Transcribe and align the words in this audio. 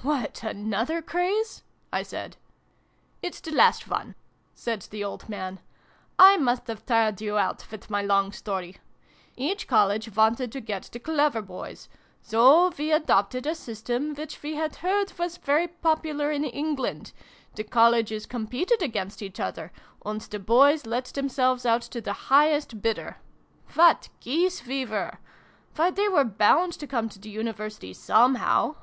"What, 0.02 0.42
another 0.42 1.00
craze?" 1.00 1.62
I 1.94 2.02
said. 2.02 2.36
"It's 3.22 3.40
the 3.40 3.52
last 3.52 3.88
one," 3.88 4.16
said 4.54 4.82
the 4.90 5.02
old 5.02 5.30
man." 5.30 5.60
I 6.18 6.36
must 6.36 6.66
have 6.66 6.84
tired 6.84 7.22
you 7.22 7.38
out 7.38 7.66
with 7.70 7.88
my 7.88 8.02
long 8.02 8.30
story. 8.32 8.76
Each 9.34 9.66
College 9.66 10.14
wanted 10.14 10.52
to 10.52 10.60
get 10.60 10.82
the 10.92 10.98
clever 11.00 11.40
boys: 11.40 11.88
so 12.20 12.70
we 12.76 12.92
adopted 12.92 13.46
a 13.46 13.54
system 13.54 14.12
which 14.12 14.42
we 14.42 14.56
had 14.56 14.76
heard 14.84 15.14
was 15.18 15.38
very 15.38 15.68
popular 15.68 16.30
in 16.30 16.44
England: 16.44 17.12
the 17.54 17.64
Colleges 17.64 18.26
competed 18.26 18.82
against 18.82 19.22
each 19.22 19.40
other, 19.40 19.72
and 20.04 20.20
the 20.20 20.38
boys 20.38 20.84
let 20.84 21.06
themselves 21.06 21.64
out 21.64 21.80
to 21.80 22.02
the 22.02 22.12
highest 22.28 22.82
bidder! 22.82 23.16
What 23.72 24.10
geese 24.20 24.66
we 24.66 24.84
were! 24.84 25.16
Why, 25.76 25.90
they 25.92 26.08
were 26.08 26.24
bound 26.24 26.74
xil] 26.74 26.90
FAIRY 26.90 26.92
MUSIC. 26.92 26.92
187 26.92 26.92
to 26.92 26.92
come 26.98 27.08
to 27.08 27.18
the 27.18 27.30
University 27.30 27.94
somehow. 27.94 28.74